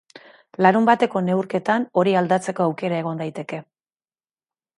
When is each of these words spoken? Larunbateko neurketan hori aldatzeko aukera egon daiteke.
Larunbateko 0.65 1.21
neurketan 1.25 1.85
hori 2.03 2.15
aldatzeko 2.23 2.67
aukera 2.69 2.99
egon 3.03 3.23
daiteke. 3.25 3.61